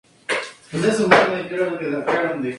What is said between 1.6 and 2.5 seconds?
en dirección norte-sur.